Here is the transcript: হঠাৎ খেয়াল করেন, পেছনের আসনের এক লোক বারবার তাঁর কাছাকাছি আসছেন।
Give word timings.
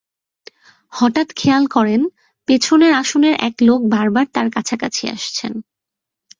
হঠাৎ 0.93 1.27
খেয়াল 1.35 1.63
করেন, 1.67 2.01
পেছনের 2.47 2.93
আসনের 2.93 3.35
এক 3.39 3.55
লোক 3.61 3.81
বারবার 3.89 4.25
তাঁর 4.33 4.47
কাছাকাছি 4.49 5.03
আসছেন। 5.07 5.53